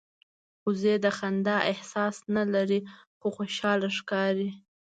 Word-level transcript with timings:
وزې 0.65 0.93
د 1.03 1.05
خندا 1.17 1.57
احساس 1.71 2.15
نه 2.35 2.43
لري 2.53 2.79
خو 3.19 3.27
خوشاله 3.35 3.89
ښکاري 3.97 4.49